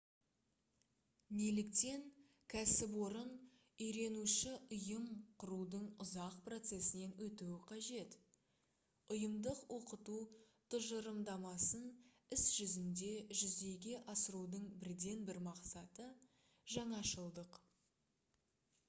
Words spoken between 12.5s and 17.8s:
жүзінде жүзеге асырудың бірден бір мақсаты- жаңашылдық